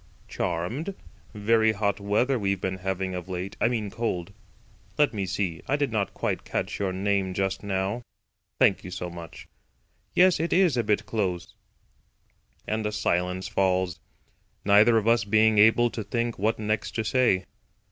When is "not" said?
5.91-6.15